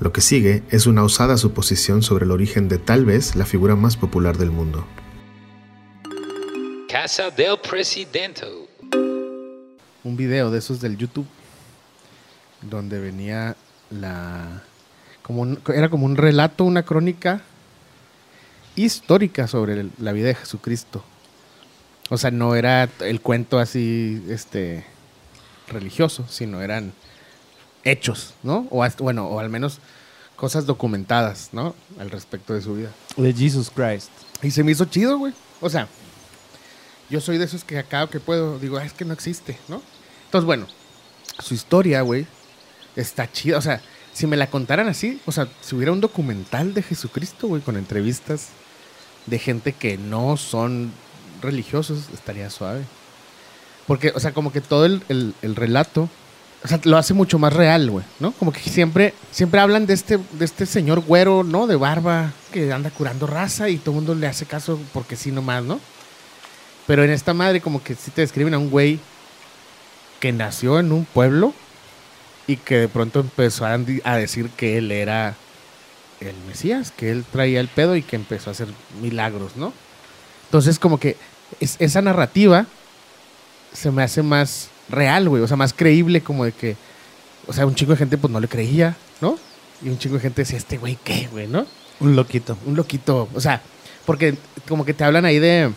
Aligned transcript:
Lo 0.00 0.12
que 0.12 0.20
sigue 0.20 0.62
es 0.70 0.86
una 0.86 1.02
osada 1.02 1.36
suposición 1.36 2.02
sobre 2.02 2.24
el 2.24 2.30
origen 2.30 2.68
de 2.68 2.78
tal 2.78 3.04
vez 3.04 3.36
la 3.36 3.44
figura 3.44 3.76
más 3.76 3.96
popular 3.96 4.38
del 4.38 4.50
mundo. 4.50 4.86
Casa 6.88 7.30
del 7.30 7.58
Presidente. 7.58 8.46
Un 10.02 10.16
video 10.16 10.50
de 10.50 10.58
esos 10.58 10.80
del 10.80 10.96
YouTube 10.96 11.26
donde 12.62 12.98
venía 12.98 13.56
la 13.90 14.62
como 15.22 15.42
un- 15.42 15.60
era 15.72 15.88
como 15.90 16.06
un 16.06 16.16
relato, 16.16 16.64
una 16.64 16.82
crónica 16.82 17.42
histórica 18.76 19.46
sobre 19.46 19.80
el- 19.80 19.90
la 19.98 20.12
vida 20.12 20.28
de 20.28 20.34
Jesucristo. 20.34 21.04
O 22.08 22.16
sea, 22.18 22.30
no 22.30 22.54
era 22.56 22.88
el 23.00 23.20
cuento 23.20 23.58
así 23.58 24.24
este 24.28 24.84
religioso, 25.68 26.26
sino 26.28 26.60
eran 26.62 26.92
hechos, 27.84 28.34
¿no? 28.42 28.66
O 28.70 28.82
hasta- 28.82 29.02
bueno, 29.02 29.26
o 29.26 29.38
al 29.40 29.48
menos 29.50 29.78
cosas 30.36 30.66
documentadas, 30.66 31.50
¿no? 31.52 31.74
Al 31.98 32.10
respecto 32.10 32.54
de 32.54 32.62
su 32.62 32.74
vida. 32.74 32.90
De 33.16 33.32
Jesus 33.32 33.70
Christ. 33.70 34.08
Y 34.42 34.50
se 34.50 34.62
me 34.64 34.72
hizo 34.72 34.84
chido, 34.86 35.18
güey. 35.18 35.32
O 35.60 35.68
sea, 35.68 35.86
yo 37.10 37.20
soy 37.20 37.38
de 37.38 37.44
esos 37.44 37.64
que 37.64 37.78
acá 37.78 38.06
que 38.06 38.20
puedo, 38.20 38.58
digo, 38.58 38.78
"Ah, 38.78 38.84
es 38.84 38.92
que 38.92 39.04
no 39.04 39.12
existe, 39.12 39.58
¿no? 39.68 39.82
Entonces, 40.26 40.46
bueno, 40.46 40.66
su 41.38 41.54
historia, 41.54 42.02
güey, 42.02 42.26
está 42.96 43.30
chida. 43.30 43.58
O 43.58 43.62
sea, 43.62 43.80
si 44.12 44.26
me 44.26 44.36
la 44.36 44.48
contaran 44.48 44.88
así, 44.88 45.20
o 45.26 45.32
sea, 45.32 45.48
si 45.60 45.74
hubiera 45.74 45.92
un 45.92 46.00
documental 46.00 46.72
de 46.74 46.82
Jesucristo, 46.82 47.48
güey, 47.48 47.62
con 47.62 47.76
entrevistas 47.76 48.48
de 49.26 49.38
gente 49.38 49.72
que 49.72 49.98
no 49.98 50.36
son 50.36 50.92
religiosos, 51.42 52.08
estaría 52.14 52.48
suave. 52.50 52.82
Porque, 53.86 54.12
o 54.14 54.20
sea, 54.20 54.32
como 54.32 54.52
que 54.52 54.60
todo 54.60 54.86
el, 54.86 55.02
el- 55.08 55.34
el 55.42 55.56
relato, 55.56 56.08
o 56.62 56.68
sea, 56.68 56.80
lo 56.84 56.98
hace 56.98 57.14
mucho 57.14 57.38
más 57.38 57.52
real, 57.52 57.90
güey, 57.90 58.04
¿no? 58.18 58.32
Como 58.32 58.52
que 58.52 58.60
siempre, 58.60 59.14
siempre 59.30 59.60
hablan 59.60 59.86
de 59.86 59.94
este, 59.94 60.18
de 60.18 60.44
este 60.44 60.66
señor 60.66 61.00
güero, 61.00 61.42
¿no? 61.42 61.66
De 61.66 61.76
barba, 61.76 62.32
que 62.52 62.72
anda 62.72 62.90
curando 62.90 63.26
raza 63.26 63.68
y 63.70 63.78
todo 63.78 63.92
el 63.92 63.96
mundo 63.96 64.14
le 64.14 64.26
hace 64.26 64.44
caso 64.44 64.78
porque 64.92 65.16
sí 65.16 65.32
nomás, 65.32 65.64
¿no? 65.64 65.80
Pero 66.86 67.02
en 67.02 67.10
esta 67.10 67.32
madre 67.32 67.60
como 67.60 67.82
que 67.82 67.94
sí 67.94 68.10
te 68.10 68.20
describen 68.20 68.52
a 68.52 68.58
un 68.58 68.68
güey 68.68 69.00
que 70.18 70.32
nació 70.32 70.78
en 70.78 70.92
un 70.92 71.06
pueblo 71.06 71.54
y 72.46 72.56
que 72.56 72.76
de 72.76 72.88
pronto 72.88 73.20
empezó 73.20 73.64
a, 73.64 73.78
decir 74.18 74.50
que 74.50 74.76
él 74.76 74.92
era 74.92 75.36
el 76.20 76.36
Mesías, 76.46 76.92
que 76.94 77.10
él 77.10 77.24
traía 77.30 77.60
el 77.60 77.68
pedo 77.68 77.96
y 77.96 78.02
que 78.02 78.16
empezó 78.16 78.50
a 78.50 78.52
hacer 78.52 78.68
milagros, 79.00 79.56
¿no? 79.56 79.72
Entonces 80.46 80.78
como 80.78 81.00
que 81.00 81.16
es- 81.58 81.76
esa 81.78 82.02
narrativa 82.02 82.66
se 83.72 83.90
me 83.90 84.02
hace 84.02 84.22
más 84.22 84.68
real, 84.90 85.28
güey, 85.28 85.42
o 85.42 85.48
sea, 85.48 85.56
más 85.56 85.72
creíble 85.72 86.20
como 86.20 86.44
de 86.44 86.52
que, 86.52 86.76
o 87.46 87.52
sea, 87.52 87.66
un 87.66 87.74
chingo 87.74 87.92
de 87.92 87.98
gente 87.98 88.18
pues 88.18 88.32
no 88.32 88.40
le 88.40 88.48
creía, 88.48 88.96
¿no? 89.20 89.38
Y 89.82 89.88
un 89.88 89.98
chingo 89.98 90.16
de 90.16 90.20
gente 90.20 90.42
decía, 90.42 90.58
este 90.58 90.78
güey, 90.78 90.98
¿qué, 91.02 91.28
güey, 91.30 91.46
no? 91.46 91.66
Un 92.00 92.16
loquito. 92.16 92.56
un 92.66 92.76
loquito. 92.76 93.28
O 93.34 93.40
sea, 93.40 93.62
porque 94.06 94.36
como 94.68 94.84
que 94.84 94.94
te 94.94 95.04
hablan 95.04 95.24
ahí 95.24 95.38
de. 95.38 95.72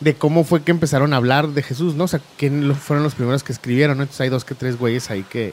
de 0.00 0.14
cómo 0.14 0.44
fue 0.44 0.62
que 0.62 0.70
empezaron 0.70 1.12
a 1.12 1.16
hablar 1.16 1.48
de 1.48 1.62
Jesús, 1.62 1.94
¿no? 1.94 2.04
O 2.04 2.08
sea, 2.08 2.20
quién 2.36 2.74
fueron 2.74 3.02
los 3.02 3.14
primeros 3.14 3.42
que 3.42 3.52
escribieron, 3.52 3.96
¿no? 3.96 4.02
Entonces 4.02 4.20
hay 4.20 4.28
dos 4.28 4.44
que 4.44 4.54
tres 4.54 4.78
güeyes 4.78 5.10
ahí 5.10 5.24
que. 5.24 5.52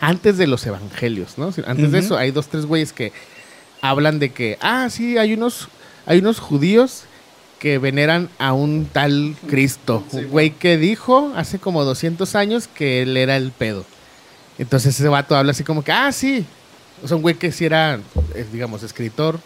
Antes 0.00 0.38
de 0.38 0.46
los 0.46 0.64
evangelios, 0.64 1.36
¿no? 1.36 1.52
Antes 1.66 1.92
de 1.92 1.98
eso, 1.98 2.16
hay 2.16 2.30
dos, 2.30 2.48
tres 2.48 2.64
güeyes 2.64 2.92
que 2.92 3.12
hablan 3.82 4.18
de 4.18 4.30
que. 4.30 4.56
Ah, 4.60 4.88
sí, 4.90 5.18
hay 5.18 5.34
unos. 5.34 5.68
Hay 6.06 6.20
unos 6.20 6.40
judíos 6.40 7.04
que 7.60 7.78
veneran 7.78 8.28
a 8.40 8.52
un 8.54 8.86
tal 8.92 9.36
Cristo. 9.48 10.02
un 10.10 10.26
güey 10.28 10.50
que 10.50 10.76
dijo 10.78 11.32
hace 11.36 11.60
como 11.60 11.84
200 11.84 12.34
años 12.34 12.66
que 12.66 13.02
él 13.02 13.16
era 13.16 13.36
el 13.36 13.52
pedo. 13.52 13.84
Entonces 14.58 14.98
ese 14.98 15.08
vato 15.08 15.36
habla 15.36 15.52
así 15.52 15.62
como 15.62 15.84
que, 15.84 15.92
ah, 15.92 16.10
sí. 16.10 16.44
O 17.04 17.06
sea, 17.08 17.16
un 17.16 17.22
güey 17.22 17.36
que 17.36 17.52
sí 17.52 17.64
era, 17.66 18.00
eh, 18.34 18.46
digamos, 18.52 18.82
escritor. 18.82 19.38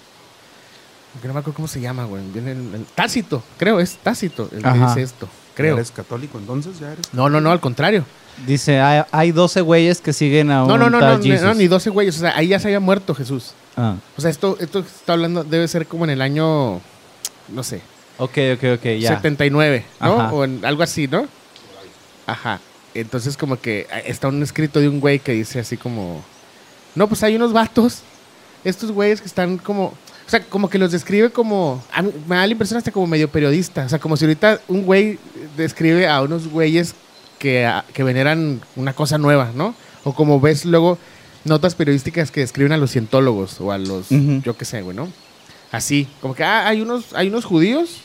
Que 1.20 1.28
no 1.28 1.34
me 1.34 1.40
acuerdo 1.40 1.54
cómo 1.56 1.68
se 1.68 1.80
llama, 1.80 2.04
güey. 2.06 2.22
Viene 2.32 2.52
en- 2.52 2.74
en- 2.74 2.86
Tácito, 2.94 3.42
creo, 3.58 3.78
es 3.78 3.96
Tácito 3.98 4.48
el 4.52 4.62
que 4.62 4.68
Ajá. 4.68 4.89
dice 4.89 5.02
esto. 5.02 5.28
Creo. 5.55 5.74
¿Eres 5.77 5.92
católico 5.92 6.39
entonces? 6.39 6.80
¿Ya 6.80 6.90
eres? 6.92 7.06
No, 7.12 7.28
no, 7.28 7.40
no, 7.40 7.52
al 7.52 7.60
contrario. 7.60 8.05
Dice, 8.46 8.80
hay, 8.80 9.02
hay 9.12 9.30
12 9.30 9.60
güeyes 9.60 10.00
que 10.00 10.12
siguen 10.12 10.50
a 10.50 10.62
un 10.62 10.68
No, 10.68 10.77
no, 10.78 10.90
no, 10.90 10.98
tal 10.98 11.18
no, 11.18 11.24
Jesus. 11.24 11.42
no, 11.42 11.55
ni 11.55 11.68
12 11.68 11.90
güeyes. 11.90 12.16
O 12.16 12.20
sea, 12.20 12.36
ahí 12.36 12.48
ya 12.48 12.58
se 12.58 12.66
había 12.66 12.80
muerto 12.80 13.14
Jesús. 13.14 13.52
Ah, 13.77 13.94
O 14.16 14.20
sea, 14.20 14.30
esto, 14.30 14.56
esto 14.58 14.83
que 14.83 14.89
está 14.89 15.12
hablando 15.12 15.44
debe 15.44 15.68
ser 15.68 15.86
como 15.86 16.02
en 16.05 16.10
el 16.10 16.20
año, 16.22 16.80
no 17.48 17.62
sé, 17.62 17.80
ok, 18.19 18.39
ok, 18.55 18.64
ok, 18.75 18.85
ya. 18.98 19.17
79, 19.17 19.85
¿no? 20.01 20.20
Ajá. 20.20 20.33
O 20.33 20.45
en 20.45 20.64
algo 20.64 20.83
así, 20.83 21.08
¿no? 21.08 21.27
Ajá. 22.27 22.61
Entonces 22.95 23.36
como 23.36 23.61
que 23.61 23.86
ah, 23.91 23.98
está 23.98 24.29
un 24.29 24.42
escrito 24.42 24.80
de 24.80 24.89
un 24.89 25.01
güey 25.01 25.19
que 25.19 25.33
dice 25.33 25.61
así 25.61 25.77
como... 25.77 26.25
No, 26.95 27.08
pues 27.08 27.23
hay 27.25 27.35
unos 27.35 27.52
vatos, 27.52 28.02
estos 28.63 28.92
güeyes 28.92 29.20
que 29.20 29.27
están 29.27 29.58
como... 29.58 29.86
O 30.27 30.30
sea, 30.30 30.41
como 30.42 30.70
que 30.70 30.79
los 30.79 30.92
describe 30.92 31.30
como... 31.30 31.83
a 31.92 32.02
mí 32.02 32.13
me 32.27 32.36
da 32.36 32.47
la 32.47 32.52
impresión 32.52 32.79
hasta 32.79 32.92
como 32.92 33.07
medio 33.07 33.29
periodista. 33.29 33.85
O 33.85 33.89
sea, 33.89 33.98
como 33.98 34.17
si 34.17 34.25
ahorita 34.25 34.61
un 34.69 34.85
güey 34.85 35.19
describe 35.57 36.08
a 36.08 36.23
unos 36.23 36.48
güeyes 36.48 36.95
que, 37.39 37.67
ah, 37.67 37.85
que 37.92 38.05
veneran 38.05 38.61
una 38.77 38.95
cosa 38.95 39.19
nueva, 39.19 39.51
¿no? 39.55 39.75
O 40.05 40.14
como 40.14 40.41
ves 40.41 40.64
luego 40.64 40.98
notas 41.45 41.75
periodísticas 41.75 42.31
que 42.31 42.41
describen 42.41 42.73
a 42.73 42.79
los 42.79 42.92
cientólogos 42.92 43.61
o 43.61 43.73
a 43.73 43.79
los... 43.79 44.07
Yo 44.08 44.57
qué 44.57 44.64
sé, 44.64 44.83
güey, 44.83 44.96
¿no? 44.96 45.08
Así, 45.74 46.07
como 46.20 46.36
que 46.36 46.45
ah, 46.45 46.68
hay, 46.68 46.80
unos, 46.80 47.14
hay 47.14 47.27
unos 47.27 47.45
judíos 47.45 47.96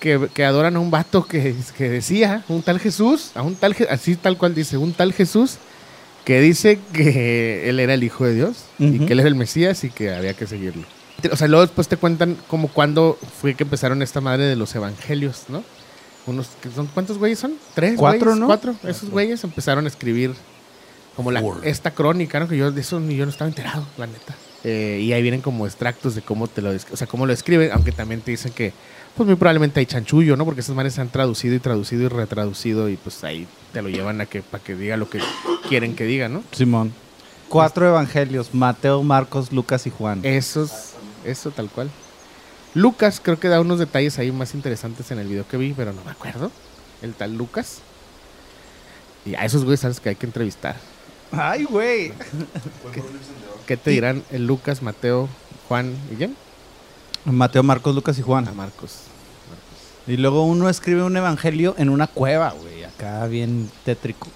que, 0.00 0.28
que 0.34 0.44
adoran 0.44 0.74
a 0.74 0.80
un 0.80 0.90
vato 0.90 1.24
que, 1.24 1.54
que 1.78 1.88
decía, 1.88 2.44
un 2.48 2.62
tal 2.62 2.80
Jesús, 2.80 3.30
a 3.36 3.42
un 3.42 3.54
tal, 3.54 3.76
así 3.90 4.16
tal 4.16 4.36
cual 4.36 4.56
dice, 4.56 4.76
un 4.76 4.92
tal 4.92 5.12
Jesús 5.12 5.58
que 6.24 6.40
dice 6.40 6.80
que 6.92 7.68
él 7.68 7.78
era 7.78 7.94
el 7.94 8.02
Hijo 8.02 8.24
de 8.24 8.34
Dios 8.34 8.64
y 8.80 8.98
que 8.98 9.12
él 9.12 9.20
era 9.20 9.28
el 9.28 9.36
Mesías 9.36 9.84
y 9.84 9.90
que 9.90 10.12
había 10.12 10.34
que 10.34 10.48
seguirlo. 10.48 10.84
O 11.30 11.36
sea, 11.36 11.46
luego 11.46 11.64
después 11.64 11.86
te 11.86 11.96
cuentan 11.96 12.36
como 12.48 12.66
cuando 12.66 13.18
fue 13.40 13.54
que 13.54 13.62
empezaron 13.62 14.02
esta 14.02 14.20
madre 14.20 14.44
de 14.44 14.56
los 14.56 14.74
evangelios, 14.74 15.44
¿no? 15.48 15.62
Unos, 16.26 16.48
son, 16.74 16.88
¿Cuántos 16.88 17.18
güeyes 17.18 17.38
son? 17.38 17.54
¿Tres? 17.74 17.94
Cuatro, 17.96 18.32
güeyes? 18.32 18.40
¿no? 18.40 18.46
Cuatro. 18.46 18.74
Esos 18.82 19.10
güeyes 19.10 19.44
empezaron 19.44 19.84
a 19.84 19.88
escribir 19.88 20.34
como 21.14 21.30
la, 21.30 21.40
esta 21.62 21.92
crónica, 21.92 22.40
¿no? 22.40 22.48
Que 22.48 22.56
yo 22.56 22.72
de 22.72 22.80
eso 22.80 22.98
ni 22.98 23.14
yo 23.14 23.26
no 23.26 23.30
estaba 23.30 23.48
enterado, 23.48 23.86
la 23.96 24.08
neta. 24.08 24.34
Eh, 24.64 25.00
y 25.02 25.12
ahí 25.12 25.20
vienen 25.20 25.42
como 25.42 25.66
extractos 25.66 26.14
de 26.14 26.22
cómo 26.22 26.46
te 26.48 26.62
lo, 26.62 26.70
o 26.70 26.96
sea, 26.96 27.06
cómo 27.06 27.26
lo 27.26 27.34
escriben, 27.34 27.70
aunque 27.72 27.92
también 27.92 28.22
te 28.22 28.30
dicen 28.30 28.50
que, 28.50 28.72
pues 29.14 29.26
muy 29.26 29.36
probablemente 29.36 29.78
hay 29.78 29.86
chanchullo, 29.86 30.36
¿no? 30.36 30.46
Porque 30.46 30.62
esas 30.62 30.74
manes 30.74 30.94
se 30.94 31.02
han 31.02 31.10
traducido 31.10 31.54
y 31.54 31.58
traducido 31.58 32.04
y 32.04 32.08
retraducido 32.08 32.88
y 32.88 32.96
pues 32.96 33.22
ahí 33.24 33.46
te 33.74 33.82
lo 33.82 33.90
llevan 33.90 34.22
a 34.22 34.26
que, 34.26 34.40
para 34.40 34.64
que 34.64 34.74
diga 34.74 34.96
lo 34.96 35.10
que 35.10 35.20
quieren 35.68 35.94
que 35.94 36.04
diga, 36.04 36.30
¿no? 36.30 36.42
Simón. 36.52 36.94
Cuatro 37.50 37.86
evangelios, 37.86 38.54
Mateo, 38.54 39.02
Marcos, 39.02 39.52
Lucas 39.52 39.86
y 39.86 39.90
Juan. 39.90 40.20
Esos, 40.24 40.94
eso 41.26 41.50
tal 41.50 41.68
cual. 41.68 41.90
Lucas 42.72 43.20
creo 43.22 43.38
que 43.38 43.48
da 43.48 43.60
unos 43.60 43.78
detalles 43.78 44.18
ahí 44.18 44.32
más 44.32 44.54
interesantes 44.54 45.10
en 45.10 45.18
el 45.18 45.28
video 45.28 45.46
que 45.46 45.58
vi, 45.58 45.74
pero 45.74 45.92
no 45.92 46.02
me 46.04 46.10
acuerdo. 46.10 46.50
El 47.02 47.12
tal 47.12 47.36
Lucas. 47.36 47.80
Y 49.26 49.34
a 49.34 49.44
esos 49.44 49.64
güeyes 49.64 49.80
sabes 49.80 50.00
que 50.00 50.08
hay 50.08 50.16
que 50.16 50.26
entrevistar. 50.26 50.76
Ay, 51.36 51.64
güey. 51.64 52.12
¿Qué 53.66 53.76
te 53.76 53.90
dirán 53.90 54.22
el 54.30 54.46
Lucas, 54.46 54.82
Mateo, 54.82 55.28
Juan 55.68 55.96
y 56.12 56.16
quién? 56.16 56.36
Mateo, 57.24 57.62
Marcos, 57.62 57.94
Lucas 57.94 58.18
y 58.18 58.22
Juan. 58.22 58.48
Marcos. 58.56 58.98
Y 60.06 60.16
luego 60.18 60.44
uno 60.44 60.68
escribe 60.68 61.02
un 61.02 61.16
evangelio 61.16 61.74
en 61.78 61.88
una 61.88 62.06
cueva, 62.06 62.50
güey. 62.50 62.84
Acá 62.84 63.26
bien 63.26 63.70
tétrico. 63.84 64.28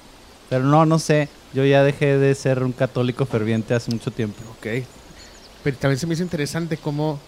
Pero 0.48 0.64
no, 0.64 0.86
no 0.86 0.98
sé. 0.98 1.28
Yo 1.52 1.64
ya 1.64 1.82
dejé 1.82 2.16
de 2.18 2.34
ser 2.34 2.62
un 2.62 2.72
católico 2.72 3.26
ferviente 3.26 3.74
hace 3.74 3.90
mucho 3.90 4.10
tiempo. 4.10 4.42
Ok. 4.58 4.84
Pero 5.62 5.76
también 5.76 5.98
se 5.98 6.06
me 6.06 6.14
hizo 6.14 6.22
interesante 6.22 6.76
cómo 6.76 7.20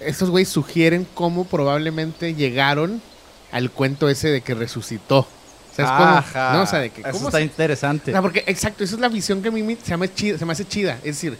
estos 0.00 0.30
güeyes 0.30 0.48
sugieren 0.48 1.06
cómo 1.14 1.44
probablemente 1.44 2.34
llegaron 2.34 3.00
al 3.50 3.70
cuento 3.70 4.08
ese 4.08 4.28
de 4.28 4.40
que 4.40 4.54
resucitó. 4.54 5.26
O 5.72 5.74
sea, 5.74 5.84
es 5.86 5.90
como, 5.90 6.04
Ajá. 6.04 6.52
¿no? 6.54 6.62
O 6.62 6.66
sea, 6.66 6.78
de 6.80 6.90
que 6.90 7.00
Eso 7.00 7.10
cómo 7.12 7.28
está 7.28 7.38
se- 7.38 7.44
interesante. 7.44 8.10
O 8.10 8.14
sea, 8.14 8.22
porque, 8.22 8.44
exacto, 8.46 8.84
esa 8.84 8.94
es 8.94 9.00
la 9.00 9.08
visión 9.08 9.40
que 9.42 9.48
a 9.48 9.50
mí 9.50 9.62
me- 9.62 9.76
se 9.82 9.96
me, 9.96 10.12
chida- 10.12 10.38
se 10.38 10.44
me 10.44 10.52
hace 10.52 10.66
chida. 10.66 10.94
Es 10.98 11.16
decir, 11.16 11.38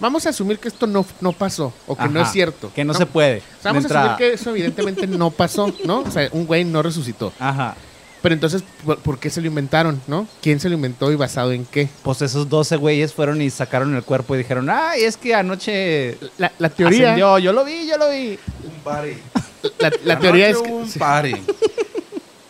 vamos 0.00 0.26
a 0.26 0.30
asumir 0.30 0.58
que 0.58 0.68
esto 0.68 0.86
no, 0.86 1.06
no 1.20 1.32
pasó 1.32 1.72
o 1.86 1.96
que 1.96 2.08
no 2.08 2.20
Ajá. 2.20 2.28
es 2.28 2.32
cierto. 2.32 2.72
Que 2.74 2.84
no, 2.84 2.92
se 2.94 3.06
puede. 3.06 3.38
O 3.38 3.62
sea, 3.62 3.72
vamos 3.72 3.88
De 3.88 3.94
a 3.96 4.00
asumir 4.00 4.16
que 4.18 4.32
eso 4.34 4.50
evidentemente 4.50 5.06
no 5.06 5.30
pasó, 5.30 5.72
¿no? 5.84 6.00
O 6.00 6.10
sea, 6.10 6.28
un 6.32 6.46
güey 6.46 6.64
no 6.64 6.82
resucitó. 6.82 7.32
Ajá. 7.38 7.76
Pero 8.20 8.34
entonces, 8.34 8.64
¿por, 8.84 8.98
por 8.98 9.20
qué 9.20 9.30
se 9.30 9.40
lo 9.40 9.46
inventaron, 9.46 10.02
no? 10.08 10.26
¿Quién 10.42 10.58
se 10.58 10.68
lo 10.68 10.74
inventó 10.74 11.12
y 11.12 11.14
basado 11.14 11.52
en 11.52 11.64
qué? 11.64 11.88
Pues 12.02 12.20
esos 12.20 12.48
12 12.48 12.74
güeyes 12.74 13.14
fueron 13.14 13.40
y 13.40 13.48
sacaron 13.48 13.94
el 13.94 14.02
cuerpo 14.02 14.34
y 14.34 14.38
dijeron, 14.38 14.68
ay, 14.68 15.04
es 15.04 15.16
que 15.16 15.36
anoche 15.36 16.18
La, 16.36 16.50
la 16.58 16.68
teoría, 16.68 17.10
ascendió. 17.10 17.38
Yo 17.38 17.52
lo 17.52 17.64
vi, 17.64 17.86
yo 17.86 17.96
lo 17.96 18.10
vi. 18.10 18.36
Un 18.64 18.80
party. 18.82 19.12
la, 19.78 19.92
la 20.02 20.18
teoría 20.20 20.48
es 20.48 20.58
que, 20.58 20.68
un 20.68 20.90
party. 20.94 21.34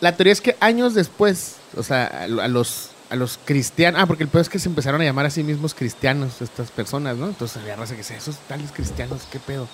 La 0.00 0.17
teoría 0.17 0.33
es 0.33 0.41
que 0.41 0.56
años 0.61 0.95
después, 0.95 1.56
o 1.77 1.83
sea, 1.83 2.06
a, 2.06 2.29
lo- 2.29 2.43
a 2.43 2.49
los 2.49 2.91
a 3.11 3.17
los 3.17 3.39
cristianos, 3.43 4.03
ah, 4.03 4.06
porque 4.06 4.23
el 4.25 4.29
peor 4.29 4.43
es 4.43 4.50
que 4.50 4.59
se 4.59 4.69
empezaron 4.69 5.00
a 5.00 5.05
llamar 5.05 5.25
a 5.25 5.31
sí 5.31 5.43
mismos 5.43 5.73
cristianos 5.73 6.43
estas 6.43 6.71
personas, 6.71 7.17
¿no? 7.17 7.27
Entonces 7.29 7.56
había 7.56 7.75
raza 7.75 7.95
que 7.95 7.99
decía, 8.03 8.19
esos 8.19 8.37
tales 8.49 8.71
cristianos, 8.71 9.23
qué 9.33 9.39
pedo. 9.39 9.67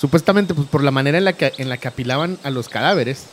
Supuestamente, 0.00 0.54
pues 0.54 0.68
por 0.68 0.84
la 0.84 0.92
manera 0.92 1.18
en 1.18 1.24
la 1.24 1.32
que 1.32 1.52
en 1.58 1.68
la 1.68 1.76
que 1.78 1.88
apilaban 1.88 2.38
a 2.44 2.50
los 2.50 2.68
cadáveres, 2.68 3.24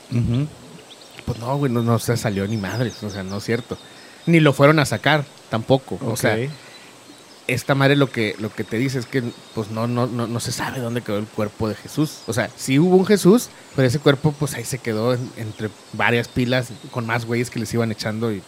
pues 1.26 1.38
no, 1.40 1.58
güey, 1.58 1.72
no, 1.72 1.84
no 1.84 2.00
se 2.00 2.18
salió 2.18 2.48
ni 2.48 2.58
madres, 2.58 3.04
o 3.04 3.10
sea, 3.12 3.22
no 3.24 3.38
es 3.38 3.44
cierto. 3.44 3.78
Ni 4.26 4.40
lo 4.40 4.52
fueron 4.52 4.80
a 4.80 4.86
sacar 4.86 5.26
tampoco, 5.52 6.00
o 6.04 6.18
sea. 6.18 6.36
Esta 7.48 7.76
madre 7.76 7.96
lo 7.96 8.10
que, 8.12 8.36
lo 8.40 8.52
que 8.52 8.64
te 8.64 8.78
dice 8.78 8.98
es 9.00 9.06
que 9.06 9.24
pues 9.54 9.70
no, 9.70 9.88
no, 9.88 10.08
no, 10.08 10.26
no 10.28 10.40
se 10.40 10.52
sabe 10.52 10.80
dónde 10.80 11.02
quedó 11.02 11.18
el 11.18 11.26
cuerpo 11.28 11.70
de 11.70 11.76
Jesús. 11.76 12.20
O 12.28 12.34
sea, 12.34 12.50
sí 12.56 12.80
hubo 12.80 12.96
un 12.96 13.06
Jesús, 13.06 13.50
pero 13.76 13.88
ese 13.88 14.00
cuerpo 14.00 14.32
pues 14.38 14.54
ahí 14.56 14.64
se 14.66 14.80
quedó 14.80 15.14
en- 15.14 15.32
entre 15.38 15.70
varias 15.94 16.28
pilas 16.28 16.70
con 16.92 17.06
más 17.06 17.26
güeyes 17.26 17.50
que 17.50 17.60
les 17.60 17.74
iban 17.74 17.92
echando 17.92 18.32
y 18.32 18.42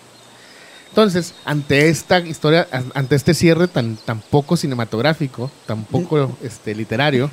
entonces, 0.89 1.35
ante 1.45 1.89
esta 1.89 2.19
historia, 2.19 2.67
an- 2.71 2.91
ante 2.95 3.15
este 3.15 3.33
cierre 3.33 3.67
tan, 3.67 3.97
tan 3.97 4.21
poco 4.21 4.55
cinematográfico, 4.57 5.51
tan 5.67 5.83
poco 5.83 6.35
este, 6.41 6.73
literario, 6.73 7.29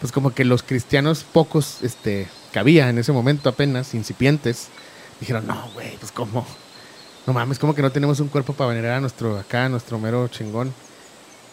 pues 0.00 0.12
como 0.12 0.30
que 0.32 0.44
los 0.44 0.62
cristianos 0.62 1.24
pocos 1.24 1.78
este, 1.82 2.28
que 2.52 2.58
había 2.58 2.88
en 2.88 2.96
ese 2.98 3.12
momento 3.12 3.48
apenas, 3.48 3.94
incipientes, 3.94 4.68
dijeron, 5.20 5.46
no, 5.48 5.68
güey, 5.74 5.96
pues 5.98 6.12
como, 6.12 6.46
no 7.28 7.34
mames, 7.34 7.58
como 7.58 7.74
que 7.74 7.82
no 7.82 7.92
tenemos 7.92 8.20
un 8.20 8.28
cuerpo 8.28 8.54
para 8.54 8.70
venerar 8.70 8.96
a 8.96 9.00
nuestro, 9.00 9.38
acá, 9.38 9.66
a 9.66 9.68
nuestro 9.68 9.98
mero 9.98 10.28
chingón. 10.28 10.72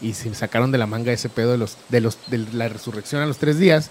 Y 0.01 0.13
se 0.13 0.33
sacaron 0.33 0.72
de 0.72 0.77
la 0.77 0.88
manga 0.88 1.12
ese 1.12 1.27
pedo 1.27 1.51
de, 1.51 1.57
los, 1.57 1.77
de, 1.89 2.00
los, 2.00 2.18
de 2.27 2.38
la 2.54 2.69
resurrección 2.69 3.22
a 3.22 3.25
los 3.25 3.39
tres 3.39 3.60
días, 3.60 3.89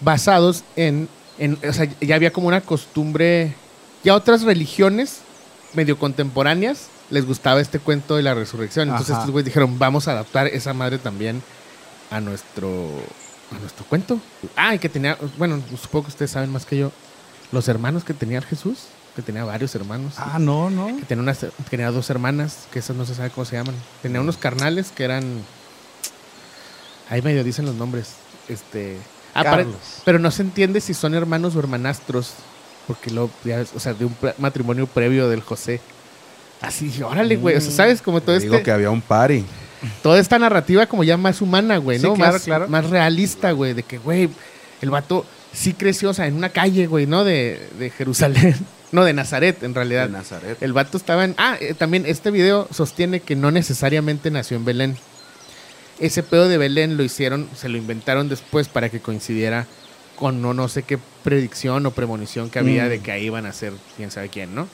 basados 0.00 0.64
en, 0.74 1.08
en, 1.38 1.56
o 1.68 1.72
sea, 1.72 1.88
ya 2.00 2.16
había 2.16 2.32
como 2.32 2.48
una 2.48 2.60
costumbre, 2.60 3.54
ya 4.02 4.16
otras 4.16 4.42
religiones 4.42 5.20
medio 5.72 5.96
contemporáneas 6.00 6.88
les 7.10 7.24
gustaba 7.24 7.60
este 7.60 7.78
cuento 7.78 8.16
de 8.16 8.24
la 8.24 8.34
resurrección. 8.34 8.88
Entonces 8.88 9.10
Ajá. 9.10 9.20
estos 9.20 9.30
güeyes 9.30 9.46
dijeron, 9.46 9.78
vamos 9.78 10.08
a 10.08 10.12
adaptar 10.12 10.48
esa 10.48 10.74
madre 10.74 10.98
también 10.98 11.42
a 12.10 12.20
nuestro, 12.20 12.88
a 13.54 13.58
nuestro 13.60 13.84
cuento. 13.84 14.18
Ah, 14.56 14.74
y 14.74 14.80
que 14.80 14.88
tenía, 14.88 15.16
bueno, 15.38 15.62
supongo 15.80 16.06
que 16.06 16.10
ustedes 16.10 16.32
saben 16.32 16.50
más 16.50 16.66
que 16.66 16.76
yo, 16.76 16.90
los 17.52 17.68
hermanos 17.68 18.02
que 18.02 18.14
tenía 18.14 18.42
Jesús, 18.42 18.86
que 19.16 19.22
tenía 19.22 19.44
varios 19.44 19.74
hermanos. 19.74 20.14
Ah, 20.16 20.38
no, 20.38 20.70
no. 20.70 20.86
Que 20.96 21.04
tenía, 21.04 21.22
unas, 21.22 21.38
que 21.38 21.50
tenía 21.68 21.90
dos 21.90 22.08
hermanas, 22.10 22.66
que 22.72 22.78
esas 22.78 22.96
no 22.96 23.04
se 23.04 23.14
sabe 23.14 23.30
cómo 23.30 23.44
se 23.44 23.56
llaman. 23.56 23.74
Tenía 24.02 24.20
unos 24.20 24.36
carnales 24.36 24.92
que 24.94 25.04
eran. 25.04 25.42
Ahí 27.08 27.22
medio 27.22 27.42
dicen 27.44 27.66
los 27.66 27.74
nombres. 27.74 28.14
Este. 28.48 28.96
ah, 29.34 29.42
Carlos. 29.44 29.76
pero 30.04 30.18
no 30.18 30.30
se 30.30 30.42
entiende 30.42 30.80
si 30.80 30.94
son 30.94 31.14
hermanos 31.14 31.56
o 31.56 31.58
hermanastros. 31.58 32.34
Porque 32.86 33.10
lo, 33.10 33.30
ya 33.44 33.64
o 33.74 33.78
sea, 33.80 33.94
de 33.94 34.04
un 34.04 34.16
matrimonio 34.38 34.86
previo 34.86 35.28
del 35.28 35.42
José. 35.42 35.80
Así 36.60 37.02
órale, 37.02 37.36
güey. 37.36 37.56
O 37.56 37.60
sea, 37.60 37.70
¿sabes? 37.70 38.02
Como 38.02 38.20
todo 38.20 38.36
Te 38.36 38.42
Digo 38.42 38.54
este, 38.54 38.64
que 38.64 38.70
había 38.72 38.90
un 38.90 39.00
party. 39.00 39.44
toda 40.02 40.18
esta 40.18 40.38
narrativa 40.38 40.86
como 40.86 41.04
ya 41.04 41.16
más 41.16 41.40
humana, 41.40 41.76
güey, 41.78 41.98
Sí, 41.98 42.06
¿no? 42.06 42.14
claro, 42.14 42.32
más, 42.34 42.42
claro. 42.42 42.68
más 42.68 42.90
realista, 42.90 43.52
güey. 43.52 43.74
De 43.74 43.82
que, 43.82 43.98
güey, 43.98 44.28
el 44.80 44.90
vato 44.90 45.24
sí 45.52 45.72
creció, 45.74 46.10
o 46.10 46.14
sea, 46.14 46.26
en 46.26 46.34
una 46.36 46.48
calle, 46.50 46.86
güey, 46.86 47.06
¿no? 47.06 47.22
De, 47.24 47.68
de 47.78 47.90
Jerusalén. 47.90 48.56
No, 48.92 49.04
de 49.04 49.12
Nazaret, 49.12 49.62
en 49.62 49.74
realidad. 49.74 50.06
De 50.06 50.12
Nazaret. 50.12 50.60
El 50.62 50.72
vato 50.72 50.96
estaba 50.96 51.24
en. 51.24 51.34
Ah, 51.38 51.56
eh, 51.60 51.74
también 51.74 52.04
este 52.06 52.30
video 52.30 52.66
sostiene 52.72 53.20
que 53.20 53.36
no 53.36 53.50
necesariamente 53.50 54.30
nació 54.30 54.56
en 54.56 54.64
Belén. 54.64 54.96
Ese 56.00 56.22
pedo 56.22 56.48
de 56.48 56.58
Belén 56.58 56.96
lo 56.96 57.02
hicieron, 57.04 57.48
se 57.54 57.68
lo 57.68 57.76
inventaron 57.76 58.28
después 58.28 58.68
para 58.68 58.88
que 58.88 59.00
coincidiera 59.00 59.66
con 60.16 60.42
no, 60.42 60.54
no 60.54 60.68
sé 60.68 60.82
qué 60.82 60.98
predicción 61.22 61.84
o 61.86 61.90
premonición 61.92 62.50
que 62.50 62.58
había 62.58 62.86
Mm. 62.86 62.88
de 62.88 63.00
que 63.00 63.12
ahí 63.12 63.26
iban 63.26 63.46
a 63.46 63.52
ser 63.52 63.72
quién 63.96 64.10
sabe 64.10 64.28
quién, 64.28 64.54
¿no? 64.54 64.66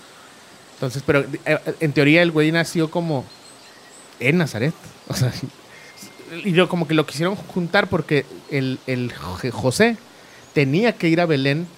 Entonces, 0.74 1.02
pero 1.06 1.24
eh, 1.44 1.58
en 1.80 1.92
teoría 1.92 2.22
el 2.22 2.30
güey 2.30 2.52
nació 2.52 2.90
como 2.90 3.24
en 4.20 4.38
Nazaret. 4.38 4.74
O 5.08 5.14
sea, 5.14 5.32
y 6.44 6.50
yo 6.52 6.68
como 6.68 6.88
que 6.88 6.94
lo 6.94 7.06
quisieron 7.06 7.36
juntar 7.36 7.88
porque 7.88 8.26
el, 8.50 8.80
el 8.88 9.12
Jo- 9.14 9.38
José 9.52 9.96
tenía 10.52 10.92
que 10.96 11.08
ir 11.08 11.20
a 11.20 11.26
Belén 11.26 11.68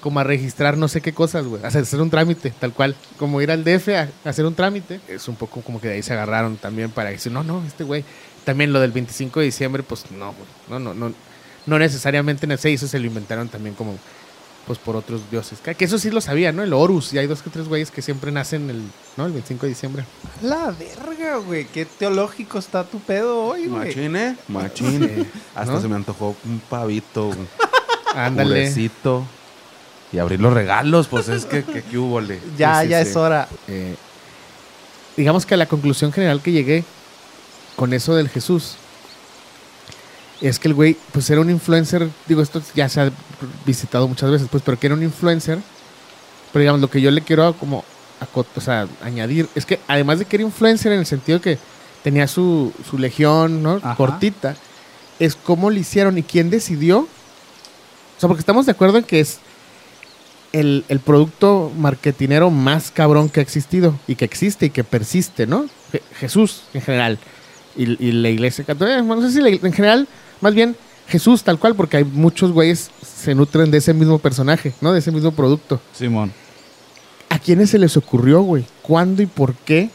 como 0.00 0.20
a 0.20 0.24
registrar 0.24 0.76
no 0.76 0.88
sé 0.88 1.00
qué 1.00 1.12
cosas, 1.12 1.46
güey. 1.46 1.62
Hacer 1.64 2.00
un 2.00 2.10
trámite, 2.10 2.52
tal 2.58 2.72
cual. 2.72 2.96
Como 3.18 3.40
ir 3.40 3.50
al 3.50 3.64
DF 3.64 3.88
a, 3.90 4.08
hacer 4.24 4.46
un 4.46 4.54
trámite. 4.54 5.00
Es 5.08 5.28
un 5.28 5.36
poco 5.36 5.60
como 5.60 5.80
que 5.80 5.88
de 5.88 5.94
ahí 5.94 6.02
se 6.02 6.12
agarraron 6.12 6.56
también 6.56 6.90
para 6.90 7.10
decir, 7.10 7.32
no, 7.32 7.42
no, 7.42 7.62
este 7.66 7.84
güey. 7.84 8.04
También 8.44 8.72
lo 8.72 8.80
del 8.80 8.92
25 8.92 9.40
de 9.40 9.46
diciembre, 9.46 9.82
pues 9.82 10.10
no, 10.10 10.32
güey. 10.32 10.48
No, 10.68 10.78
no, 10.78 10.94
no. 10.94 11.12
No 11.66 11.78
necesariamente 11.78 12.46
en 12.46 12.52
el 12.52 12.58
6, 12.58 12.80
eso 12.80 12.88
se 12.88 12.98
lo 12.98 13.06
inventaron 13.06 13.48
también 13.48 13.74
como 13.74 13.98
pues 14.66 14.78
por 14.78 14.94
otros 14.94 15.22
dioses. 15.30 15.58
Que 15.60 15.84
eso 15.84 15.98
sí 15.98 16.10
lo 16.10 16.20
sabía, 16.20 16.52
¿no? 16.52 16.62
El 16.62 16.72
Horus. 16.72 17.12
Y 17.12 17.18
hay 17.18 17.26
dos 17.26 17.42
que 17.42 17.50
tres 17.50 17.66
güeyes 17.66 17.90
que 17.90 18.02
siempre 18.02 18.30
nacen 18.30 18.70
el, 18.70 18.82
¿no? 19.16 19.26
el 19.26 19.32
25 19.32 19.62
de 19.62 19.68
diciembre. 19.68 20.04
La 20.42 20.70
verga, 20.70 21.38
güey. 21.38 21.64
Qué 21.66 21.84
teológico 21.86 22.58
está 22.58 22.84
tu 22.84 23.00
pedo 23.00 23.42
hoy, 23.42 23.66
güey. 23.66 23.88
Machín, 23.88 24.16
¿eh? 24.16 24.36
Machín. 24.48 25.02
Sí. 25.02 25.26
Hasta 25.54 25.72
¿No? 25.72 25.80
se 25.80 25.88
me 25.88 25.96
antojó 25.96 26.36
un 26.44 26.60
pavito, 26.60 27.30
Ándale. 28.14 28.66
purecito. 28.66 29.26
Y 30.12 30.18
abrir 30.18 30.40
los 30.40 30.52
regalos, 30.52 31.06
pues 31.08 31.28
es 31.28 31.44
que, 31.44 31.62
que, 31.62 31.82
que 31.82 31.98
hubo, 31.98 32.20
le. 32.20 32.40
Ya, 32.58 32.82
Sí, 32.82 32.88
ya 32.88 33.02
sí. 33.02 33.10
es 33.10 33.16
hora. 33.16 33.48
Eh, 33.68 33.94
digamos 35.16 35.46
que 35.46 35.54
a 35.54 35.56
la 35.56 35.66
conclusión 35.66 36.12
general 36.12 36.40
que 36.42 36.52
llegué 36.52 36.84
con 37.76 37.92
eso 37.92 38.14
del 38.14 38.28
Jesús 38.28 38.74
es 40.40 40.58
que 40.58 40.68
el 40.68 40.74
güey, 40.74 40.96
pues 41.12 41.28
era 41.30 41.40
un 41.40 41.50
influencer, 41.50 42.08
digo, 42.26 42.40
esto 42.42 42.62
ya 42.74 42.88
se 42.88 43.00
ha 43.00 43.12
visitado 43.66 44.08
muchas 44.08 44.30
veces, 44.30 44.48
pues, 44.50 44.62
pero 44.64 44.78
que 44.78 44.86
era 44.86 44.94
un 44.96 45.02
influencer, 45.02 45.58
pero 46.52 46.60
digamos, 46.60 46.80
lo 46.80 46.88
que 46.90 47.00
yo 47.00 47.10
le 47.10 47.20
quiero 47.20 47.52
como 47.54 47.84
o 48.34 48.60
sea, 48.60 48.86
añadir 49.02 49.48
es 49.54 49.64
que 49.64 49.80
además 49.88 50.18
de 50.18 50.24
que 50.26 50.36
era 50.36 50.44
influencer 50.44 50.92
en 50.92 51.00
el 51.00 51.06
sentido 51.06 51.40
que 51.40 51.58
tenía 52.02 52.26
su, 52.28 52.72
su 52.88 52.98
legión, 52.98 53.62
¿no? 53.62 53.76
Ajá. 53.76 53.96
Cortita, 53.96 54.56
es 55.18 55.36
cómo 55.36 55.70
lo 55.70 55.78
hicieron 55.78 56.18
y 56.18 56.22
quién 56.22 56.50
decidió. 56.50 57.00
O 57.00 57.08
sea, 58.18 58.28
porque 58.28 58.40
estamos 58.40 58.66
de 58.66 58.72
acuerdo 58.72 58.98
en 58.98 59.04
que 59.04 59.20
es 59.20 59.38
el, 60.52 60.84
el 60.88 61.00
producto 61.00 61.70
marketinero 61.78 62.50
más 62.50 62.90
cabrón 62.90 63.28
que 63.28 63.40
ha 63.40 63.42
existido 63.42 63.98
y 64.06 64.16
que 64.16 64.24
existe 64.24 64.66
y 64.66 64.70
que 64.70 64.84
persiste, 64.84 65.46
¿no? 65.46 65.66
Je- 65.92 66.02
Jesús 66.18 66.62
en 66.74 66.82
general 66.82 67.18
y, 67.76 68.04
y 68.04 68.12
la 68.12 68.30
iglesia 68.30 68.64
católica, 68.64 69.00
bueno, 69.02 69.22
no 69.22 69.28
sé 69.28 69.34
si 69.34 69.40
la- 69.40 69.48
en 69.50 69.72
general, 69.72 70.08
más 70.40 70.54
bien 70.54 70.76
Jesús 71.08 71.42
tal 71.42 71.58
cual, 71.58 71.74
porque 71.74 71.98
hay 71.98 72.04
muchos 72.04 72.52
güeyes 72.52 72.90
se 73.04 73.34
nutren 73.34 73.70
de 73.70 73.78
ese 73.78 73.94
mismo 73.94 74.18
personaje, 74.18 74.72
¿no? 74.80 74.92
De 74.92 74.98
ese 75.00 75.10
mismo 75.12 75.32
producto. 75.32 75.80
Simón. 75.92 76.32
¿A 77.28 77.38
quiénes 77.38 77.70
se 77.70 77.78
les 77.78 77.96
ocurrió, 77.96 78.42
güey? 78.42 78.64
¿Cuándo 78.82 79.22
y 79.22 79.26
por 79.26 79.54
qué? 79.54 79.90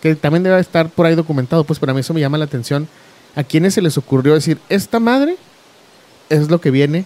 Que 0.00 0.14
también 0.14 0.42
debe 0.42 0.58
estar 0.60 0.88
por 0.90 1.06
ahí 1.06 1.14
documentado, 1.14 1.64
pues 1.64 1.78
para 1.78 1.92
mí 1.92 2.00
eso 2.00 2.14
me 2.14 2.20
llama 2.20 2.38
la 2.38 2.44
atención. 2.46 2.88
¿A 3.34 3.44
quiénes 3.44 3.74
se 3.74 3.82
les 3.82 3.98
ocurrió 3.98 4.34
decir, 4.34 4.58
esta 4.68 5.00
madre 5.00 5.36
es 6.30 6.48
lo 6.48 6.60
que 6.60 6.70
viene 6.70 7.04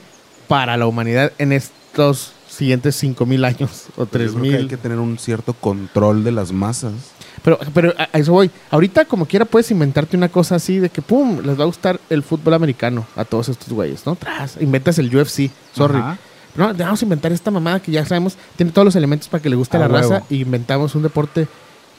para 0.49 0.77
la 0.77 0.87
humanidad 0.87 1.33
en 1.39 1.53
estos 1.53 2.33
siguientes 2.53 2.97
5000 2.97 3.45
años 3.45 3.87
o 3.97 4.05
Yo 4.05 4.07
creo 4.11 4.27
que 4.31 4.39
hay 4.39 4.51
3000? 4.51 4.69
que 4.69 4.77
tener 4.77 4.99
un 4.99 5.19
cierto 5.19 5.55
control 5.55 6.23
de 6.25 6.33
las 6.33 6.53
masas. 6.53 6.93
Pero, 7.43 7.59
pero 7.75 7.95
a 7.99 8.19
eso 8.19 8.33
voy. 8.33 8.51
Ahorita, 8.71 9.05
como 9.07 9.27
quiera, 9.27 9.45
puedes 9.45 9.71
inventarte 9.71 10.17
una 10.17 10.29
cosa 10.29 10.57
así 10.57 10.79
de 10.79 10.91
que, 10.91 11.01
pum, 11.03 11.41
les 11.41 11.59
va 11.59 11.63
a 11.65 11.67
gustar 11.67 11.99
el 12.11 12.23
fútbol 12.23 12.55
americano 12.55 13.07
a 13.17 13.25
todos 13.25 13.49
estos 13.49 13.69
güeyes, 13.71 14.05
¿no? 14.07 14.15
Tras, 14.17 14.59
inventas 14.61 14.99
el 14.99 15.15
UFC, 15.17 15.51
sorry. 15.75 15.99
Ajá. 15.99 16.19
No, 16.55 16.73
vamos 16.75 17.01
a 17.01 17.05
inventar 17.07 17.33
esta 17.33 17.51
mamada 17.51 17.81
que 17.81 17.91
ya 17.91 18.05
sabemos, 18.05 18.37
tiene 18.57 18.71
todos 18.73 18.85
los 18.85 18.97
elementos 18.97 19.27
para 19.29 19.43
que 19.43 19.49
le 19.49 19.57
guste 19.57 19.79
a 19.79 19.81
la 19.81 19.89
raza 19.89 20.23
y 20.29 20.43
inventamos 20.43 20.95
un 20.95 21.03
deporte 21.03 21.49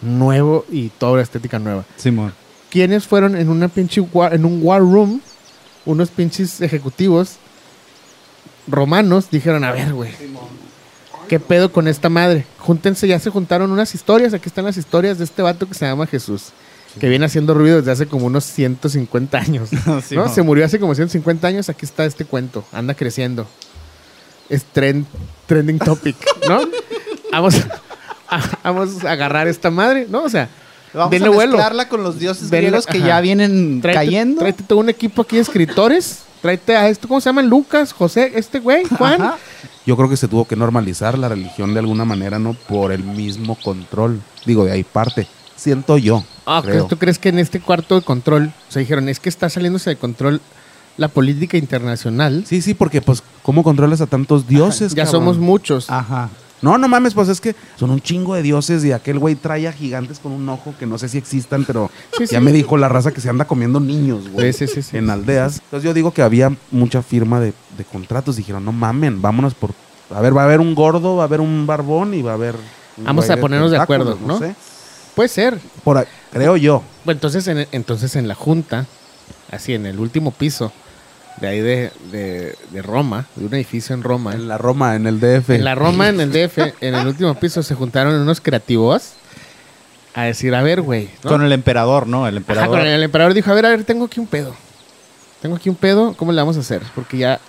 nuevo 0.01 0.65
y 0.71 0.89
toda 0.89 1.17
la 1.17 1.23
estética 1.23 1.59
nueva. 1.59 1.85
Simón. 1.97 2.33
¿Quiénes 2.69 3.07
fueron 3.07 3.35
en 3.35 3.49
una 3.49 3.67
pinche 3.67 4.01
war- 4.01 4.33
en 4.33 4.45
un 4.45 4.59
war 4.61 4.81
room? 4.81 5.21
Unos 5.85 6.09
pinches 6.09 6.61
ejecutivos 6.61 7.37
romanos 8.67 9.27
dijeron, 9.31 9.63
a 9.63 9.71
ver, 9.71 9.93
güey. 9.93 10.11
¿Qué 11.27 11.39
pedo 11.39 11.71
con 11.71 11.87
esta 11.87 12.09
madre? 12.09 12.45
Júntense, 12.59 13.07
ya 13.07 13.17
se 13.19 13.29
juntaron 13.29 13.71
unas 13.71 13.95
historias. 13.95 14.33
Aquí 14.33 14.47
están 14.47 14.65
las 14.65 14.77
historias 14.77 15.17
de 15.17 15.23
este 15.23 15.41
vato 15.41 15.67
que 15.67 15.73
se 15.73 15.85
llama 15.85 16.05
Jesús. 16.05 16.47
Que 16.99 17.09
viene 17.09 17.25
haciendo 17.25 17.53
ruido 17.53 17.77
desde 17.77 17.91
hace 17.91 18.05
como 18.07 18.27
unos 18.27 18.43
150 18.43 19.37
años. 19.37 19.69
¿no? 20.11 20.29
Se 20.29 20.41
murió 20.41 20.65
hace 20.65 20.79
como 20.79 20.93
150 20.93 21.47
años. 21.47 21.69
Aquí 21.69 21.85
está 21.85 22.05
este 22.05 22.25
cuento. 22.25 22.63
Anda 22.71 22.93
creciendo. 22.93 23.47
Es 24.49 24.63
trend, 24.65 25.05
trending 25.47 25.79
topic, 25.79 26.17
¿no? 26.47 26.61
vamos, 27.31 27.55
a, 28.29 28.41
vamos 28.63 29.03
a 29.03 29.11
agarrar 29.11 29.47
esta 29.47 29.71
madre, 29.71 30.05
¿no? 30.09 30.23
O 30.23 30.29
sea, 30.29 30.49
Vamos 30.93 31.09
denle 31.09 31.29
a 31.29 31.31
vuelo. 31.31 31.51
mezclarla 31.53 31.89
con 31.89 32.03
los 32.03 32.19
dioses 32.19 32.49
Denle- 32.51 32.57
griegos 32.67 32.85
que 32.85 32.97
ajá. 32.99 33.07
ya 33.07 33.21
vienen 33.21 33.81
Tráete, 33.81 33.97
cayendo. 33.99 34.39
tráete 34.39 34.63
todo 34.63 34.79
un 34.79 34.89
equipo 34.89 35.23
aquí 35.23 35.37
de 35.37 35.41
escritores. 35.41 36.19
Tráete 36.43 36.75
a 36.75 36.89
esto, 36.89 37.07
¿cómo 37.07 37.21
se 37.21 37.29
llaman? 37.29 37.47
Lucas, 37.47 37.93
José, 37.93 38.33
este 38.35 38.59
güey, 38.59 38.83
Juan. 38.97 39.21
Ajá. 39.21 39.37
Yo 39.85 39.95
creo 39.95 40.09
que 40.09 40.17
se 40.17 40.27
tuvo 40.27 40.43
que 40.43 40.57
normalizar 40.57 41.17
la 41.17 41.29
religión 41.29 41.73
de 41.73 41.79
alguna 41.79 42.03
manera, 42.03 42.37
¿no? 42.37 42.53
Por 42.53 42.91
el 42.91 43.01
mismo 43.01 43.55
control. 43.55 44.19
Digo, 44.45 44.65
de 44.65 44.73
ahí 44.73 44.83
parte. 44.83 45.25
Siento 45.55 45.97
yo. 45.97 46.21
Ah, 46.45 46.61
creo. 46.61 46.87
¿Tú 46.87 46.97
crees 46.97 47.17
que 47.17 47.29
en 47.29 47.39
este 47.39 47.61
cuarto 47.61 47.95
de 47.95 48.01
control, 48.01 48.51
o 48.67 48.71
sea, 48.73 48.81
dijeron, 48.81 49.07
es 49.07 49.21
que 49.21 49.29
está 49.29 49.47
saliéndose 49.47 49.91
de 49.91 49.95
control 49.95 50.41
la 50.97 51.07
política 51.07 51.55
internacional? 51.55 52.43
Sí, 52.45 52.61
sí, 52.61 52.73
porque 52.73 53.01
pues, 53.01 53.23
¿cómo 53.41 53.63
controlas 53.63 54.01
a 54.01 54.07
tantos 54.07 54.45
dioses? 54.45 54.93
ya 54.93 55.05
cabrón? 55.05 55.21
somos 55.21 55.37
muchos. 55.37 55.89
Ajá. 55.89 56.29
No, 56.63 56.77
no 56.77 56.87
mames, 56.87 57.13
pues 57.13 57.27
es 57.29 57.39
que 57.41 57.55
son 57.75 57.91
un 57.91 58.01
chingo 58.01 58.33
de 58.33 58.41
dioses 58.41 58.83
y 58.85 58.91
aquel 58.91 59.19
güey 59.19 59.35
trae 59.35 59.67
a 59.67 59.73
gigantes 59.73 60.17
con 60.17 60.31
un 60.31 60.47
ojo 60.49 60.73
que 60.79 60.85
no 60.85 60.97
sé 60.97 61.09
si 61.09 61.17
existan, 61.17 61.65
pero 61.65 61.91
Sí, 62.17 62.25
ya 62.25 62.39
sí. 62.39 62.43
me 62.45 62.51
dijo 62.51 62.77
la 62.77 62.87
raza 62.89 63.11
que 63.11 63.21
se 63.21 63.29
anda 63.29 63.45
comiendo 63.45 63.79
niños, 63.81 64.29
güey. 64.29 64.53
Sí, 64.53 64.65
sí, 64.65 64.75
sí, 64.75 64.81
sí. 64.81 64.97
En 64.97 65.09
aldeas. 65.09 65.59
Entonces 65.65 65.83
yo 65.83 65.93
digo 65.93 66.11
que 66.11 66.21
había 66.21 66.55
mucha 66.71 67.03
firma 67.03 67.39
de, 67.39 67.53
de 67.77 67.83
contratos. 67.83 68.37
Dijeron, 68.37 68.63
no 68.65 68.71
mamen, 68.71 69.21
vámonos 69.21 69.53
por... 69.53 69.71
A 70.09 70.21
ver, 70.21 70.35
va 70.35 70.41
a 70.43 70.45
haber 70.45 70.61
un 70.61 70.73
gordo, 70.73 71.17
va 71.17 71.23
a 71.23 71.25
haber 71.25 71.41
un 71.41 71.67
barbón 71.67 72.13
y 72.13 72.21
va 72.21 72.31
a 72.31 72.35
haber... 72.35 72.55
Vamos 72.97 73.29
a 73.29 73.37
ponernos 73.37 73.69
de 73.69 73.77
acuerdo, 73.77 74.17
¿no? 74.25 74.39
sé. 74.39 74.55
Puede 75.15 75.29
ser. 75.29 75.59
Por 75.83 76.07
creo 76.31 76.57
yo. 76.57 76.81
Bueno, 77.05 77.17
entonces 77.17 77.47
en, 77.47 77.67
entonces 77.71 78.15
en 78.15 78.27
la 78.27 78.35
junta, 78.35 78.85
así 79.51 79.73
en 79.73 79.85
el 79.85 79.99
último 79.99 80.31
piso 80.31 80.71
de 81.41 81.47
ahí 81.47 81.59
de, 81.59 81.91
de- 82.11 82.55
de 82.71 82.81
Roma, 82.81 83.25
de 83.35 83.45
un 83.45 83.53
edificio 83.53 83.93
en 83.95 84.03
Roma, 84.03 84.33
En 84.33 84.47
la 84.47 84.57
Roma, 84.57 84.95
en 84.95 85.07
el 85.07 85.19
DF. 85.19 85.49
en 85.51 85.63
la 85.63 85.75
Roma, 85.75 86.09
en 86.09 86.19
el 86.21 86.31
DF, 86.31 86.57
en 86.81 86.95
el 86.95 87.07
último 87.07 87.33
piso 87.35 87.63
se 87.63 87.75
juntaron 87.75 88.13
unos 88.15 88.39
creativos 88.41 89.13
a 90.13 90.23
decir, 90.23 90.53
a 90.53 90.61
ver, 90.61 90.81
güey. 90.81 91.09
¿no? 91.23 91.29
Con 91.31 91.43
el 91.43 91.51
emperador, 91.51 92.07
¿no? 92.07 92.27
El 92.27 92.35
Ajá, 92.35 92.37
emperador. 92.37 92.69
con 92.69 92.79
el, 92.81 92.87
el 92.87 93.03
emperador 93.03 93.33
dijo, 93.33 93.51
a 93.51 93.53
ver, 93.55 93.65
a 93.65 93.69
ver, 93.69 93.83
tengo 93.83 94.05
aquí 94.05 94.19
un 94.19 94.27
pedo. 94.27 94.55
Tengo 95.41 95.55
aquí 95.55 95.69
un 95.69 95.75
pedo, 95.75 96.13
¿cómo 96.15 96.31
le 96.31 96.37
vamos 96.39 96.55
a 96.55 96.59
hacer? 96.61 96.81
Porque 96.95 97.17
ya 97.17 97.39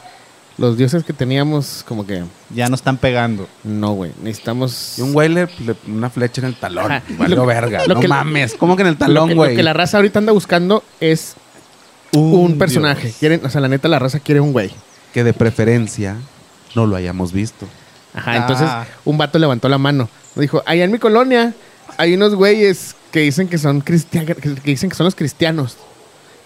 los 0.57 0.77
dioses 0.77 1.05
que 1.05 1.13
teníamos, 1.13 1.85
como 1.87 2.07
que, 2.07 2.23
Ya 2.55 2.69
no 2.69 2.75
están 2.75 2.97
pegando. 2.97 3.47
no, 3.65 3.93
güey, 3.93 4.13
necesitamos... 4.23 4.99
Y 4.99 5.03
un 5.03 5.13
güey 5.13 5.29
le, 5.29 5.47
le- 5.65 5.77
una 5.89 6.09
flecha 6.11 6.41
en 6.41 6.47
el 6.47 6.55
talón. 6.57 6.91
Ajá. 6.91 7.03
Valió 7.19 7.37
Lo- 7.37 7.47
verga. 7.47 7.87
lo 7.87 7.95
no 7.97 8.01
que- 8.01 8.09
mames. 8.09 8.55
¿Cómo 8.55 8.77
que 8.77 8.83
en 8.83 8.89
el 8.89 8.97
talón, 8.97 9.29
que, 9.29 9.35
lo 9.35 9.43
güey? 9.43 9.57
que 9.57 9.63
la 9.63 9.73
raza 9.75 9.99
ahorita 9.99 10.19
anda 10.21 10.33
buscando 10.33 10.83
es 11.01 11.35
un, 12.19 12.59
personaje. 12.59 13.09
dios. 13.09 13.17
Quieren, 13.19 13.41
o 13.45 13.51
sea, 13.51 13.61
la 13.61 13.69
neta, 13.69 13.89
la 13.89 13.99
raza 13.99 14.21
quiere 14.21 14.41
un 14.41 14.53
güey. 14.53 14.71
Que 15.13 15.25
de 15.25 15.33
preferencia 15.33 16.17
no 16.75 16.87
lo 16.87 16.97
hayamos 16.97 17.33
visto. 17.33 17.67
Ajá, 18.15 18.33
Ah. 18.33 18.37
entonces 18.37 18.69
un 19.05 19.19
vato 19.19 19.39
levantó 19.39 19.69
la 19.69 19.79
mano. 19.79 20.09
Dijo, 20.37 20.63
allá 20.67 20.85
en 20.85 20.91
mi 20.93 20.99
colonia 20.99 21.55
hay 21.97 22.15
unos 22.15 22.35
güeyes 22.35 22.97
que 23.13 23.21
dicen 23.21 23.49
que 23.49 23.59
son 23.59 23.81
cristianos, 23.81 24.37
que 24.37 24.51
dicen 24.65 24.91
que 24.91 24.97
son 24.97 25.05
los 25.05 25.15
cristianos. 25.15 25.77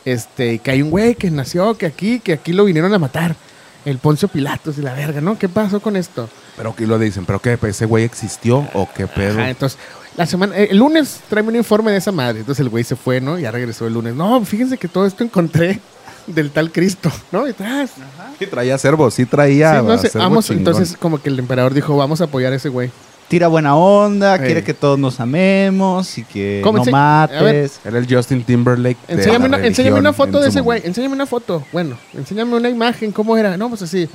Este, 0.05 0.55
y 0.55 0.59
que 0.59 0.71
hay 0.71 0.83
un 0.83 0.91
güey 0.91 1.15
que 1.15 1.31
nació, 1.31 1.77
que 1.77 1.87
aquí, 1.87 2.21
que 2.21 2.35
aquí 2.35 2.53
lo 2.53 2.65
vinieron 2.65 2.93
a 2.95 2.99
matar. 2.99 3.37
El 3.85 3.99
Poncio 3.99 4.29
Pilatos 4.29 4.77
y 4.79 4.83
la 4.83 4.93
verga, 4.93 5.21
¿no? 5.21 5.39
¿Qué 5.39 5.49
pasó 5.49 5.81
con 5.81 5.97
esto? 5.97 6.29
Pero 6.59 6.75
que 6.75 6.87
lo 6.87 6.99
dicen, 6.99 7.25
¿pero 7.25 7.41
qué? 7.41 7.57
¿Ese 7.63 7.87
güey 7.87 8.05
existió 8.05 8.69
o 8.75 8.89
qué 8.95 9.07
pedo? 9.07 9.39
Ajá, 9.39 9.49
entonces, 9.49 9.79
la 10.17 10.27
semana, 10.27 10.57
el 10.57 10.77
lunes 10.77 11.21
tráeme 11.31 11.51
un 11.51 11.57
informe 11.57 11.93
de 11.93 11.99
esa 11.99 12.11
madre. 12.11 12.41
Entonces 12.41 12.61
el 12.61 12.69
güey 12.69 12.83
se 12.83 12.97
fue, 12.97 13.21
¿no? 13.21 13.39
Ya 13.39 13.53
regresó 13.53 13.87
el 13.87 13.95
lunes. 13.95 14.15
No, 14.17 14.45
fíjense 14.45 14.77
que 14.77 14.89
todo 14.89 15.07
esto 15.07 15.23
encontré 15.23 15.81
del 16.27 16.51
tal 16.51 16.73
Cristo, 16.73 17.11
¿no? 17.31 17.47
Y 17.47 17.51
atrás. 17.51 17.91
Sí 18.39 18.47
traía 18.47 18.77
cervo, 18.79 19.11
sí 19.13 19.25
traía 19.27 19.81
Sí, 19.81 19.87
no 19.87 19.99
sé, 19.99 20.11
vamos, 20.19 20.51
entonces 20.51 20.97
como 20.99 21.23
que 21.23 21.29
el 21.29 21.39
emperador 21.39 21.73
dijo, 21.73 21.97
vamos 21.97 22.21
a 22.21 22.25
apoyar 22.25 22.53
a 22.53 22.57
ese 22.57 22.69
güey. 22.69 22.91
Tira 23.29 23.47
buena 23.47 23.77
onda, 23.77 24.39
quiere 24.39 24.65
que 24.65 24.73
todos 24.73 24.99
nos 24.99 25.21
amemos 25.21 26.17
y 26.17 26.25
que 26.25 26.63
¿Cómo 26.65 26.83
no 26.83 26.91
mates. 26.91 27.79
Era 27.85 27.99
el 27.99 28.13
Justin 28.13 28.43
Timberlake 28.43 28.99
de 29.07 29.15
Enséñame 29.15 29.51
la 29.51 29.57
una, 29.59 29.67
enséñame 29.67 29.99
una 30.01 30.13
foto 30.15 30.39
en 30.39 30.45
de 30.45 30.49
ese 30.49 30.61
güey. 30.61 30.81
Enséñame 30.83 31.15
una 31.15 31.27
foto. 31.27 31.63
Bueno, 31.71 31.99
enséñame 32.15 32.57
una 32.57 32.71
imagen. 32.71 33.13
¿Cómo 33.13 33.37
era? 33.37 33.57
No, 33.59 33.69
pues 33.69 33.83
así. 33.83 34.09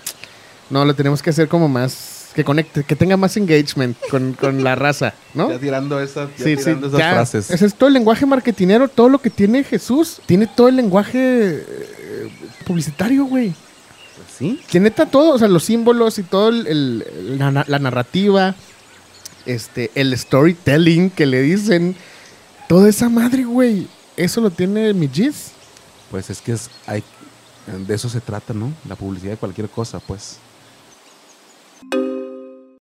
No, 0.69 0.83
lo 0.83 0.95
tenemos 0.95 1.21
que 1.21 1.29
hacer 1.29 1.47
como 1.47 1.69
más. 1.69 2.12
Que 2.35 2.43
conecte, 2.43 2.83
que 2.83 2.95
tenga 2.95 3.15
más 3.15 3.37
engagement 3.37 3.95
con, 4.09 4.33
con 4.33 4.63
la 4.63 4.73
raza, 4.75 5.13
¿no? 5.35 5.51
Ya 5.51 5.59
tirando 5.59 5.99
esas, 5.99 6.29
ya 6.37 6.43
Sí, 6.43 6.55
sí, 6.57 6.63
tirando 6.63 6.87
esas 6.87 6.99
ya. 6.99 7.11
frases. 7.13 7.51
Ese 7.51 7.65
es 7.67 7.75
todo 7.75 7.87
el 7.89 7.93
lenguaje 7.93 8.25
marketinero, 8.25 8.87
todo 8.87 9.07
lo 9.09 9.19
que 9.19 9.29
tiene 9.29 9.63
Jesús. 9.63 10.19
Tiene 10.25 10.47
todo 10.47 10.67
el 10.67 10.75
lenguaje 10.77 11.19
eh, 11.67 12.29
publicitario, 12.65 13.25
güey. 13.25 13.49
Pues 13.49 14.27
sí. 14.37 14.59
Que 14.67 14.79
neta 14.79 15.05
todo, 15.05 15.35
o 15.35 15.37
sea, 15.37 15.47
los 15.47 15.63
símbolos 15.63 16.17
y 16.17 16.23
todo 16.23 16.49
el, 16.49 16.65
el- 16.65 17.37
la, 17.37 17.51
na- 17.51 17.65
la 17.67 17.77
narrativa, 17.79 18.55
este, 19.45 19.91
el 19.95 20.17
storytelling 20.17 21.11
que 21.11 21.25
le 21.27 21.41
dicen, 21.41 21.95
toda 22.67 22.89
esa 22.89 23.09
madre, 23.09 23.43
güey. 23.43 23.87
Eso 24.17 24.41
lo 24.41 24.49
tiene 24.49 24.93
mi 24.93 25.07
Giz. 25.07 25.51
Pues 26.09 26.29
es 26.29 26.41
que 26.41 26.53
es, 26.53 26.69
hay, 26.87 27.03
de 27.87 27.93
eso 27.93 28.09
se 28.09 28.21
trata, 28.21 28.53
¿no? 28.53 28.71
La 28.87 28.95
publicidad 28.95 29.31
de 29.33 29.37
cualquier 29.37 29.69
cosa, 29.69 29.99
pues. 29.99 30.37